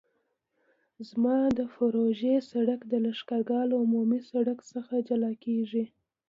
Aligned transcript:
زما 1.09 1.37
د 1.57 1.59
پروژې 1.75 2.35
سرک 2.49 2.79
د 2.87 2.93
لښکرګاه 3.05 3.65
له 3.71 3.75
عمومي 3.83 4.19
سرک 4.31 4.57
څخه 4.71 4.93
جلا 5.07 5.31
کیږي 5.43 5.83